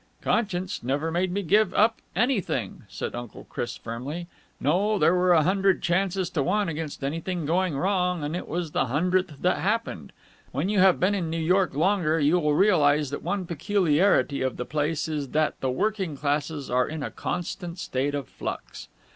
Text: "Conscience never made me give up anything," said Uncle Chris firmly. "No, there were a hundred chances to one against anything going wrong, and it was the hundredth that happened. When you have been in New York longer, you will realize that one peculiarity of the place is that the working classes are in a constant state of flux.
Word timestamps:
"Conscience 0.21 0.81
never 0.81 1.11
made 1.11 1.31
me 1.31 1.43
give 1.43 1.75
up 1.75 1.99
anything," 2.15 2.85
said 2.89 3.13
Uncle 3.13 3.43
Chris 3.43 3.77
firmly. 3.77 4.25
"No, 4.59 4.97
there 4.97 5.13
were 5.13 5.33
a 5.33 5.43
hundred 5.43 5.83
chances 5.83 6.27
to 6.31 6.41
one 6.41 6.67
against 6.67 7.03
anything 7.03 7.45
going 7.45 7.77
wrong, 7.77 8.23
and 8.23 8.35
it 8.35 8.47
was 8.47 8.71
the 8.71 8.87
hundredth 8.87 9.43
that 9.43 9.59
happened. 9.59 10.11
When 10.51 10.69
you 10.69 10.79
have 10.79 10.99
been 10.99 11.13
in 11.13 11.29
New 11.29 11.37
York 11.37 11.75
longer, 11.75 12.19
you 12.19 12.39
will 12.39 12.55
realize 12.55 13.11
that 13.11 13.21
one 13.21 13.45
peculiarity 13.45 14.41
of 14.41 14.57
the 14.57 14.65
place 14.65 15.07
is 15.07 15.27
that 15.37 15.61
the 15.61 15.69
working 15.69 16.17
classes 16.17 16.67
are 16.67 16.87
in 16.87 17.03
a 17.03 17.11
constant 17.11 17.77
state 17.77 18.15
of 18.15 18.27
flux. 18.27 18.87